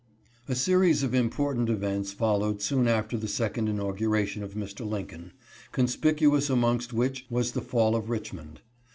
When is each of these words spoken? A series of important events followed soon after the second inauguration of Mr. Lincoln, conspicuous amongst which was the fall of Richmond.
A 0.49 0.55
series 0.55 1.03
of 1.03 1.13
important 1.13 1.69
events 1.69 2.11
followed 2.11 2.59
soon 2.59 2.87
after 2.87 3.19
the 3.19 3.27
second 3.27 3.67
inauguration 3.67 4.41
of 4.41 4.55
Mr. 4.55 4.83
Lincoln, 4.83 5.31
conspicuous 5.71 6.49
amongst 6.49 6.91
which 6.91 7.27
was 7.29 7.51
the 7.51 7.61
fall 7.61 7.95
of 7.95 8.09
Richmond. 8.09 8.61